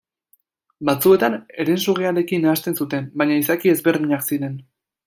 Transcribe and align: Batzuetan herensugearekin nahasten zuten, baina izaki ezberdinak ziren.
Batzuetan 0.89 1.35
herensugearekin 1.65 2.43
nahasten 2.47 2.81
zuten, 2.81 3.09
baina 3.23 3.39
izaki 3.45 3.77
ezberdinak 3.77 4.31
ziren. 4.31 4.63